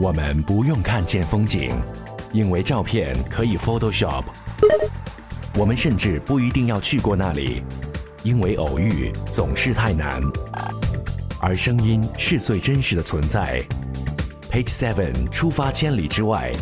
[0.00, 1.70] 我们不用看见风景，
[2.32, 4.22] 因为照片可以 Photoshop。
[5.56, 7.64] 我们甚至不一定要去过那里，
[8.22, 10.22] 因为偶遇总是太难。
[11.40, 13.60] 而声音是最真实的存在。
[14.52, 16.52] Page Seven 出发千里之外，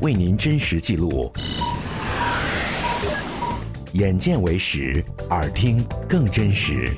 [0.00, 1.32] 为您真实记录。
[3.92, 6.90] 眼见为实，耳听更真实。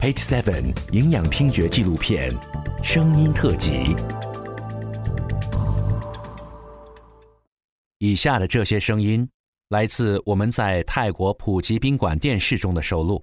[0.00, 2.32] Page Seven 营养听觉纪录片，
[2.82, 3.94] 声音特辑。
[7.98, 9.28] 以下的这些声音
[9.68, 13.22] 来自我们在泰国普吉宾馆电视中的收录。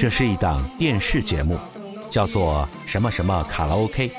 [0.00, 1.58] 这是一档电视节目，
[2.18, 4.10] 叫做什么什么卡拉 OK。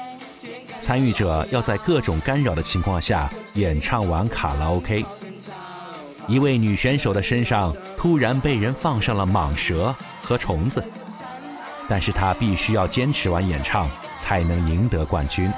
[0.80, 5.05] 参与者要在各种干扰的情况下演唱完卡拉 OK。
[6.25, 10.81] 一位女选手的身上突然被人放上了蟒蛇和虫子，
[11.89, 15.52] 但是她必须要坚持完演唱才能赢得冠军。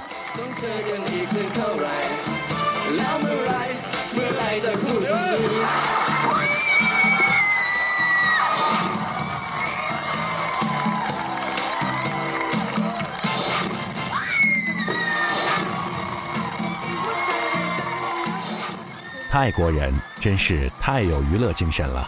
[19.31, 22.05] 泰国人真是太有娱乐精神了，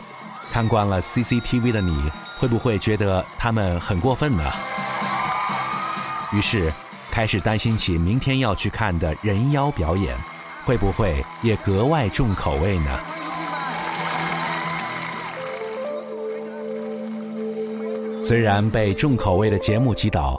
[0.52, 4.44] 看惯了 CCTV 的你，会不会觉得他们很过分呢？
[6.34, 6.70] 于是
[7.10, 10.18] 开始担心起明天要去看的人妖表演，
[10.66, 13.00] 会不会也格外重口味呢？
[18.22, 20.38] 虽然被重口味的节目击倒，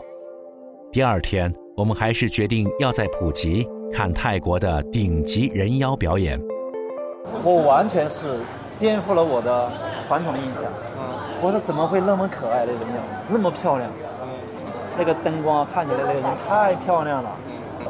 [0.92, 6.38] 第二天我们还是决定要在普吉看泰国的顶级人妖表演。
[7.42, 8.36] 我完全是
[8.78, 10.64] 颠覆了我的传统印象。
[11.40, 13.90] 我说怎么会那么可爱的人妖，那么漂亮？
[14.96, 17.30] 那个灯光看起来那个人太漂亮了。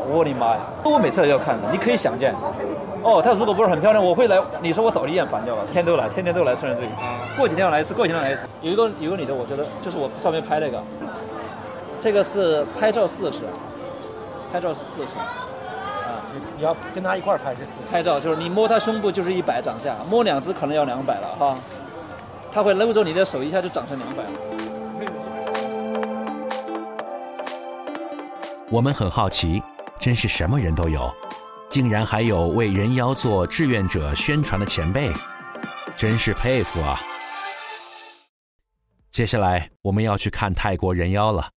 [0.08, 0.60] 我的妈呀！
[0.84, 2.34] 我每次都要看的，你可以想见。
[3.02, 4.40] 哦，她如果不是很漂亮，我会来。
[4.60, 6.88] 你说我早就厌烦掉了，天天都来，天天都来，甚至于
[7.36, 8.48] 过几天要来一次，过几天来一次。
[8.60, 10.82] 有一个有个女的，我觉得就是我照片拍那个，
[11.98, 13.44] 这个是拍照四十，
[14.50, 15.14] 拍照四十。
[16.56, 21.58] 你要跟他一块儿拍这四拍照，就是你摸他胸部就是一百掌下，摸两只可能要两百了哈。
[22.52, 24.30] 他会搂着你的手，一下就长成两百了。
[28.70, 29.62] 我们很好奇，
[29.98, 31.12] 真是什么人都有，
[31.68, 35.12] 竟然还有为人妖做志愿者宣传的前辈，
[35.96, 37.00] 真是佩服啊！
[39.10, 41.48] 接下来我们要去看泰国人妖了。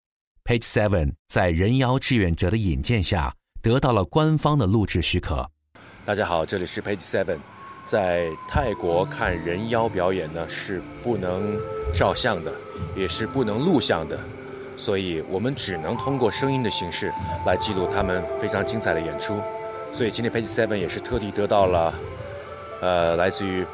[0.45, 3.35] Page Seven 在人妖志愿者的引荐下。
[3.67, 5.45] 得到了官方的录制许可。
[6.05, 7.39] 大家好，这里是 Page Seven。
[7.85, 11.59] 在泰国看人妖表演呢，是不能
[11.93, 12.53] 照相的，
[12.95, 14.17] 也是不能录像的，
[14.77, 17.13] 所以我们只能通过声音的形式
[17.45, 19.41] 来记录他们非常精彩的演出。
[19.93, 21.93] 所以今天 Page Seven 也是特地得到了，
[22.81, 23.67] 呃，来自于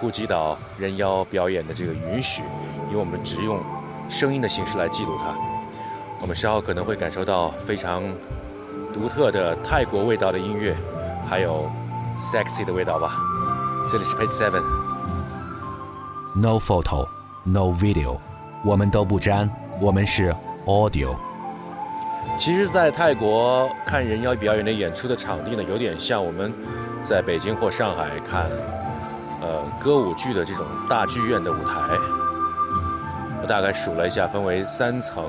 [0.00, 2.42] 普吉岛人妖表演的这个允许，
[2.88, 3.62] 因为我们只用
[4.10, 5.32] 声音的形式来记录它。
[6.20, 8.02] 我们稍后可能会感受到非常。
[8.96, 10.74] 独特的泰国味道的音乐，
[11.28, 11.68] 还有
[12.18, 13.14] sexy 的味道吧。
[13.90, 14.62] 这里是 Page Seven。
[16.34, 17.06] No photo,
[17.44, 18.16] no video，
[18.64, 19.50] 我们都不沾，
[19.82, 20.34] 我们是
[20.64, 21.14] audio。
[22.38, 26.50] 其实，在泰国看人妖表演的演出的场地呢，有点像我们
[27.04, 28.46] 在北京或上海看
[29.42, 31.82] 呃歌舞剧的这种大剧院的舞台。
[33.42, 35.22] 我大概数了一下，分为三层。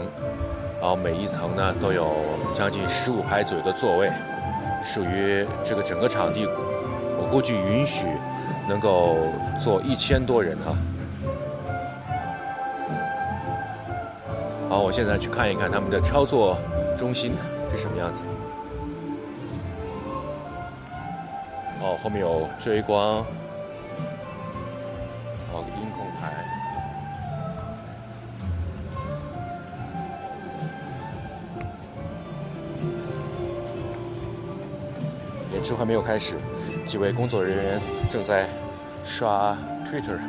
[0.88, 2.16] 然后每一层呢都有
[2.56, 4.10] 将近十五排左右的座位，
[4.82, 8.06] 属于这个整个场地，我估计允许
[8.70, 9.18] 能够
[9.60, 10.74] 坐一千多人哈。
[14.70, 16.58] 好，我现在去看一看他们的操作
[16.98, 17.34] 中心
[17.70, 18.22] 是什么样子。
[21.82, 23.26] 哦，后面有追光。
[35.88, 36.36] 没有开始，
[36.86, 38.46] 几位工作人员正在
[39.06, 40.20] 刷 Twitter。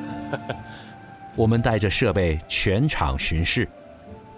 [1.35, 3.69] 我们带着设备全场巡视，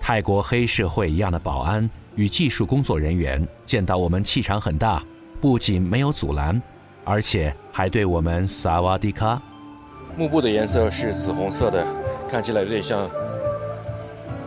[0.00, 5.02] 泰国黑社会一样的保安与技术工作人员见到我们气场很大，
[5.42, 6.60] 不仅没有阻拦，
[7.04, 9.40] 而且还对我们萨瓦迪卡。
[10.16, 11.86] 幕布的颜色是紫红色的，
[12.30, 13.06] 看起来有点像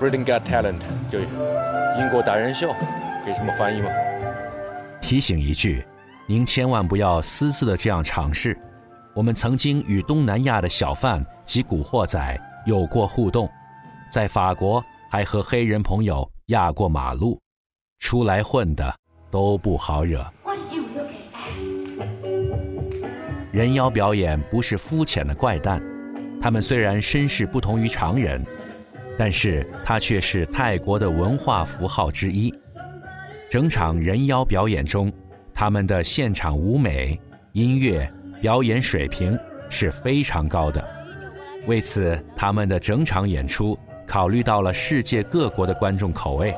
[0.01, 0.79] Britain Got Talent，
[1.11, 2.73] 就英国达人秀。
[3.23, 3.89] 可以这么翻译吗？
[5.01, 5.85] 提醒一句，
[6.25, 8.57] 您千万不要私自的这样尝试。
[9.13, 13.49] 我们曾经与东南亚的小贩及古惑仔有过互动，
[14.09, 17.39] 在法国还和黑人朋友压过马路，
[17.99, 18.95] 出来混的
[19.29, 20.25] 都不好惹。
[23.51, 25.83] 人妖表演不是肤浅的怪诞，
[26.41, 28.43] 他们虽然身世不同于常人，
[29.17, 32.51] 但是它却是泰国的文化符号之一。
[33.47, 35.13] 整场人妖表演中，
[35.53, 37.19] 他们的现场舞美、
[37.51, 38.11] 音乐
[38.41, 39.37] 表演水平
[39.69, 40.83] 是非常高的。
[41.67, 46.53] 为此，他们的整场演出考虑到了世界各国的观众口味。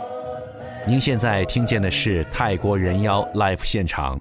[0.87, 4.19] 您现在听见的是泰国人妖 live 现场。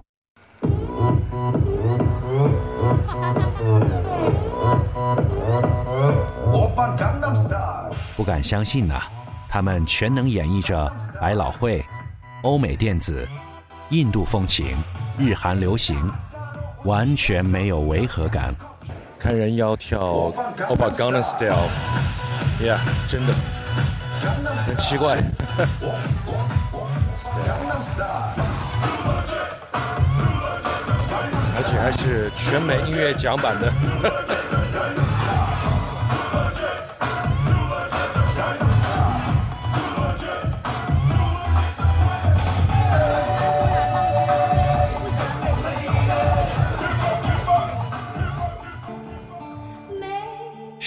[8.15, 9.01] 不敢相信呐，
[9.47, 11.83] 他们全能演绎着百老汇。
[12.43, 13.27] 欧美电子、
[13.89, 14.75] 印度风情、
[15.17, 16.11] 日韩流行，
[16.85, 18.55] 完全没有违和感。
[19.19, 20.31] 看人妖跳
[20.69, 23.33] Opa g a n n a Style，Yeah，真的
[24.65, 25.17] 很奇怪，
[31.57, 33.71] 而且还是全美音乐奖版的。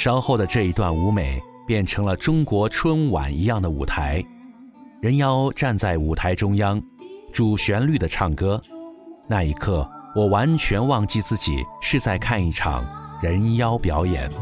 [0.08, 4.24] 稍后的这一段舞美变成了中国春晚一样的舞台，
[5.02, 6.82] 人妖站在舞台中央，
[7.30, 8.58] 主旋律的唱歌。
[9.26, 12.82] 那一刻，我完全忘记自己是在看一场
[13.20, 14.32] 人妖表演。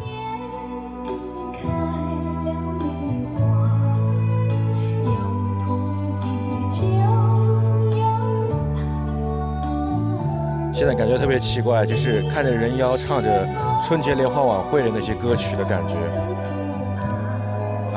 [10.77, 13.49] 现在感觉特别奇怪，就是看着人妖唱着
[13.81, 15.95] 春节联欢晚会的那些歌曲的感觉，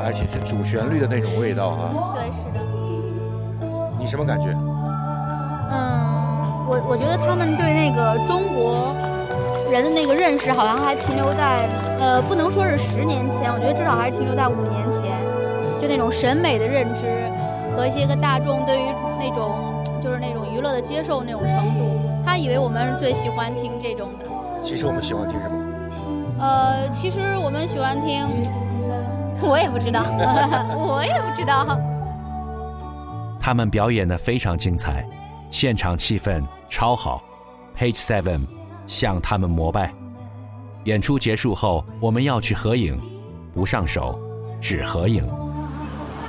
[0.02, 1.90] 而且是主旋律的那种味道哈。
[2.16, 2.64] 对，是的。
[3.98, 4.48] 你什么感觉？
[5.68, 8.96] 嗯，我我觉得他们对那个中国
[9.70, 11.68] 人的那个认识，好像还停留在
[12.00, 15.20] 呃，不能说是十年前，我觉得至少还是停留在五年前，
[15.82, 17.28] 就那种审美的认知
[17.76, 18.86] 和一些个大众对于
[19.20, 21.99] 那种就是那种娱乐的接受那种程度。
[22.30, 24.24] 他以为我们是最喜欢听这种的。
[24.62, 25.56] 其实我们喜欢听什么？
[26.38, 28.24] 呃，其实我们喜欢听，
[29.42, 30.04] 我也不知道，
[30.78, 31.76] 我也不知道。
[33.40, 35.04] 他们表演的非常精彩，
[35.50, 37.20] 现场气氛超好。
[37.76, 38.46] Page Seven
[38.86, 39.92] 向他们膜拜。
[40.84, 42.96] 演出结束后，我们要去合影，
[43.52, 44.16] 不上手，
[44.60, 45.28] 只合影。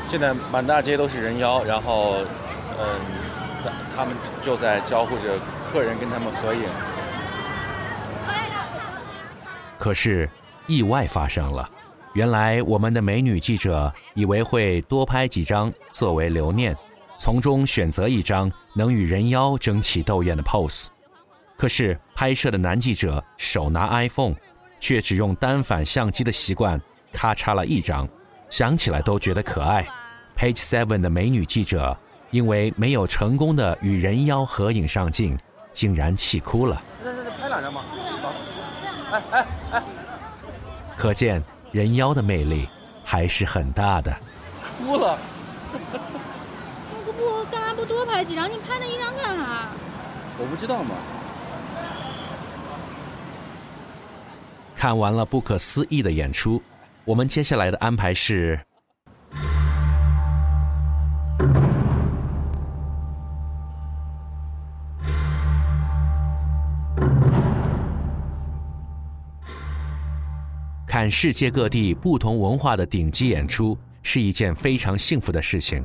[0.07, 2.15] 现在满大街都是人妖，然后，
[2.79, 5.37] 嗯，他们就在招呼着。
[5.71, 6.63] 客人跟他们合影，
[9.79, 10.29] 可是
[10.67, 11.69] 意外发生了。
[12.11, 16.75] 原来我们的美女记者以为会多拍几张作为留念，
[17.17, 20.87] 从中选择一张能与人妖争奇斗艳的 pose。
[21.55, 24.35] 可是拍摄的男记者手拿 iPhone，
[24.81, 26.81] 却只用单反相机的习惯，
[27.13, 28.05] 咔嚓了一张，
[28.49, 29.87] 想起来都觉得可爱。
[30.35, 31.97] Page Seven 的美女记者
[32.29, 35.37] 因为没有成功的与人妖合影上镜。
[35.73, 36.81] 竟然气哭了！
[37.03, 37.83] 再再再拍两张吗？
[39.11, 39.83] 哎哎哎！
[40.97, 42.69] 可见人妖的魅力
[43.03, 44.15] 还是很大的。
[44.77, 45.17] 哭了！
[47.05, 48.49] 不不，干嘛不多拍几张？
[48.49, 49.67] 你拍那一张干啥？
[50.37, 50.95] 我不知道嘛。
[54.75, 56.61] 看完了不可思议的演出，
[57.05, 58.59] 我们接下来的安排是。
[71.01, 75.83] 看世界各地不同文化的顶级演出是一件非常幸福的事情。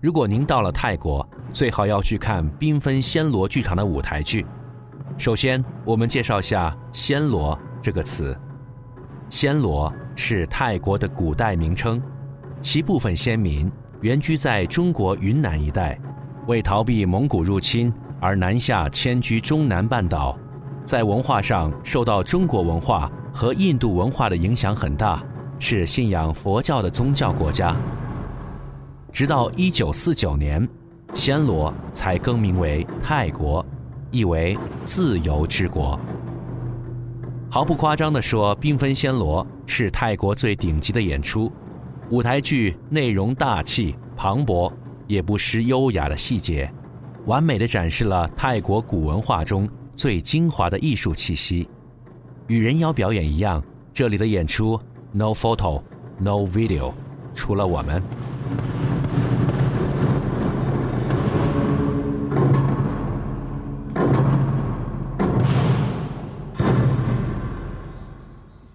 [0.00, 4.46] 如果您到了泰国，最好要去看缤纷暹罗剧场的舞台剧。
[5.18, 8.34] 首先，我们介绍下“暹罗”这个词。
[9.28, 12.02] 暹罗是泰国的古代名称，
[12.62, 16.00] 其部分先民原居在中国云南一带，
[16.46, 20.38] 为逃避蒙古入侵而南下迁居中南半岛，
[20.86, 23.12] 在文化上受到中国文化。
[23.34, 25.20] 和印度文化的影响很大，
[25.58, 27.74] 是信仰佛教的宗教国家。
[29.12, 30.66] 直到一九四九年，
[31.14, 33.66] 暹罗才更名为泰国，
[34.12, 35.98] 意为自由之国。
[37.50, 41.50] 毫不夸张地说，缤纷暹罗是泰国最顶级的演出，
[42.10, 44.72] 舞台剧内容大气磅礴，
[45.08, 46.72] 也不失优雅的细节，
[47.26, 51.68] 完美的展示了泰国古文化中最精华的艺术气息。
[52.46, 53.62] 与人妖表演一样，
[53.94, 54.78] 这里的演出
[55.12, 55.82] no photo
[56.18, 56.92] no video，
[57.34, 58.02] 除了我们。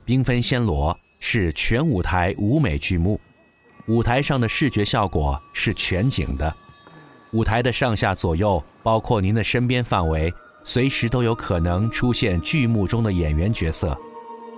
[0.03, 3.21] 缤纷暹罗是全舞台舞美剧目，
[3.85, 6.51] 舞台上的视觉效果是全景的，
[7.33, 10.33] 舞台的上下左右，包括您的身边范围，
[10.71, 13.97] 随时都有可能出现剧目中的演员角色。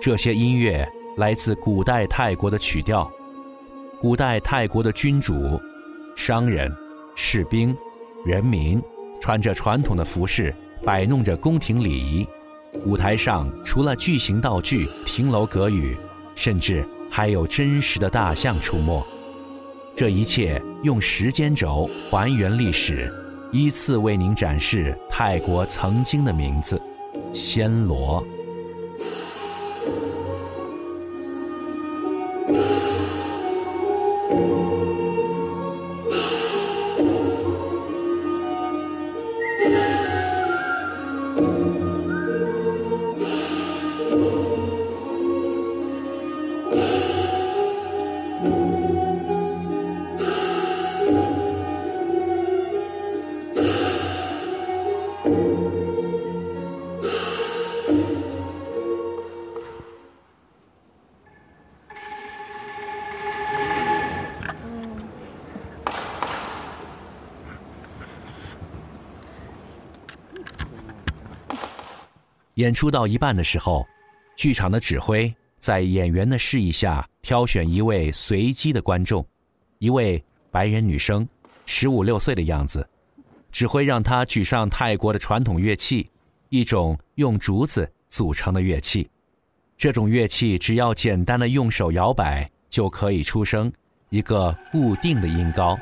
[0.01, 3.09] 这些音乐来自古代泰国的曲调，
[4.01, 5.57] 古代泰国的君主、
[6.17, 6.69] 商人、
[7.15, 7.73] 士兵、
[8.25, 8.81] 人民
[9.21, 10.53] 穿着传统的服饰，
[10.83, 12.27] 摆弄着宫廷礼仪。
[12.85, 15.95] 舞台上除了巨型道具、亭楼阁宇，
[16.35, 19.01] 甚至还有真实的大象出没。
[19.95, 23.09] 这一切用时间轴还原历史，
[23.51, 26.81] 依次为您展示泰国曾经的名字——
[27.35, 28.23] 暹罗。
[72.55, 73.87] 演出到一半的时候，
[74.35, 79.25] 剧场的指挥在演员的示意下挑选一位随机的观众，
[79.79, 81.27] 一位白人女生，
[81.65, 82.87] 十五六岁的样子。
[83.51, 86.07] 指挥让她举上泰国的传统乐器，
[86.49, 89.09] 一种用竹子组成的乐器。
[89.77, 93.71] 这种乐器只要简单的用手摇摆，就可以出声
[94.09, 95.77] 一个固定的音高。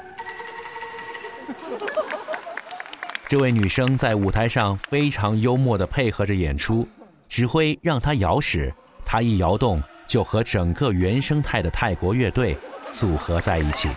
[3.29, 6.87] 这位女生在舞台上非常幽默地配合着演出，
[7.27, 8.73] 指挥让她摇时，
[9.05, 12.57] 她一摇动就和整个原生态的泰国乐队
[12.91, 13.87] 组合在一起。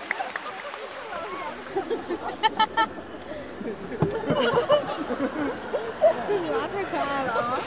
[6.70, 7.58] 太可爱了啊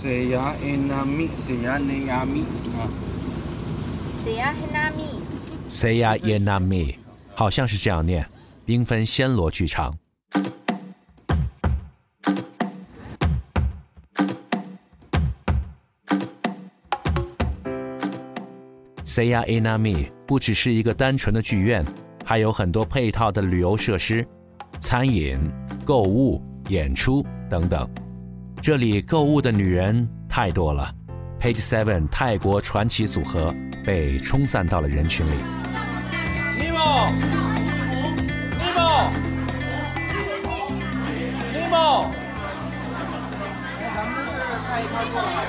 [0.00, 2.40] Saya enami, saya neyami
[2.72, 2.88] 啊。
[4.24, 5.20] Saya enami。
[5.68, 6.96] Saya enami，
[7.34, 8.26] 好像是这样念。
[8.66, 9.94] 缤纷暹罗剧场。
[19.04, 21.84] Saya enami 不只是一个单纯的剧院，
[22.24, 24.26] 还有很多配套的旅游设施、
[24.80, 25.38] 餐饮、
[25.84, 26.40] 购物、
[26.70, 27.86] 演出等等。
[28.62, 30.94] 这里购物的女人太多了
[31.40, 33.54] ，Page Seven 泰国传奇组合
[33.86, 35.30] 被冲散到了人群里。
[36.58, 37.00] Nemo，Nemo，Nemo。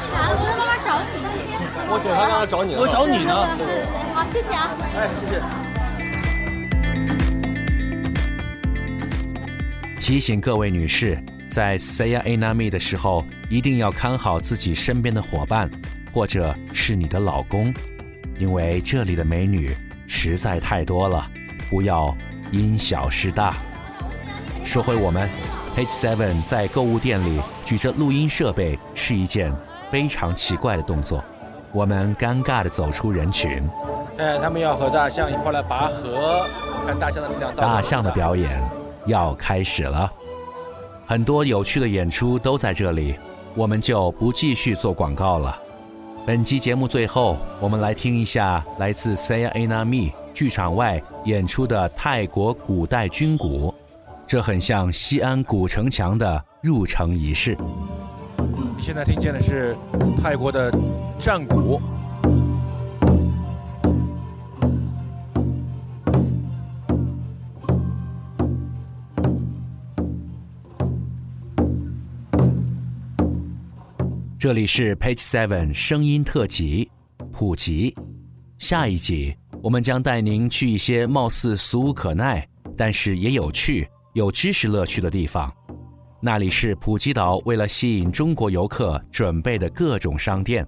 [0.10, 0.32] 啥？
[0.32, 1.52] 我在慢慢找你半天。
[1.90, 3.58] 我警察刚才找你，我找你呢。
[3.58, 4.72] 对对对，好，谢谢啊。
[4.96, 5.42] 哎，谢谢。
[10.00, 11.22] 提醒各位女士。
[11.52, 15.70] 在 Saya Enami 的时候，一定要看好自己身边的伙伴，
[16.14, 17.74] 或者是你的老公，
[18.40, 19.76] 因为这里的美女
[20.08, 21.30] 实在太多了，
[21.70, 22.16] 不要
[22.54, 23.54] 因小失大。
[24.64, 25.28] 说回我们
[25.76, 29.52] ，Page Seven 在购物店里举着录音设备是一件
[29.92, 31.22] 非常奇怪的动作。
[31.74, 33.62] 我们尴尬地走出人群。
[34.18, 36.46] 哎，他们要和大象一块来拔河，
[36.88, 37.54] 看大象的力量。
[37.58, 38.50] 大象的表演
[39.06, 40.10] 要开始了，
[41.12, 43.14] 很多有趣的演出都在这里，
[43.54, 45.58] 我们就不继续做广告了。
[46.26, 53.76] 本期节目最后，我们来听一下来自 Saya Anami 剧场外演出的泰国古代军鼓，
[54.26, 57.58] 这很像西安古城墙的入城仪式。
[58.78, 59.76] 你现在听见的是
[60.24, 60.74] 泰国的
[61.20, 61.82] 战鼓。
[74.42, 76.90] 这里是 Page Seven 声音特辑，
[77.32, 77.96] 普及。
[78.58, 82.44] 下一集我们将带您去一些貌似俗无可耐，
[82.76, 85.54] 但是也有趣、有知识乐趣的地方。
[86.20, 90.68] 那里是普吉岛为了吸引中国游客准备的各种商店。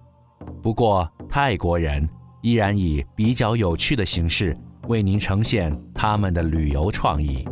[0.62, 2.08] 不过泰国人
[2.44, 4.56] 依然以比较有趣的形式
[4.88, 7.44] 为您呈现他们的旅游创意。